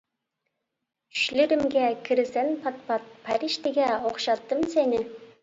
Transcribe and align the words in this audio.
چۈشلىرىمگە 1.17 1.83
كىرىسەن 2.07 2.49
پات-پات، 2.65 3.07
پەرىشتىگە 3.29 3.93
ئوخشاتتىم 4.01 4.67
سېنى. 4.75 5.05